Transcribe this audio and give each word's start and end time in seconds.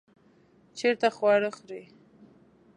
چیرته 0.77 1.09
خواړه 1.15 1.49
خورئ؟ 1.57 1.83